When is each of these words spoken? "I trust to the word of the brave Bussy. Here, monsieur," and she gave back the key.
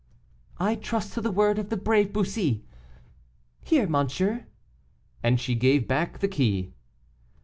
"I 0.57 0.73
trust 0.73 1.13
to 1.13 1.21
the 1.21 1.29
word 1.29 1.59
of 1.59 1.69
the 1.69 1.77
brave 1.77 2.11
Bussy. 2.11 2.65
Here, 3.63 3.85
monsieur," 3.85 4.47
and 5.21 5.39
she 5.39 5.53
gave 5.53 5.87
back 5.87 6.17
the 6.21 6.27
key. 6.27 6.73